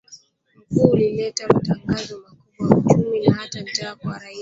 [0.71, 4.39] mkuu ulileta matatizo makubwa kwa uchumi na hata njaa kwa raia wengi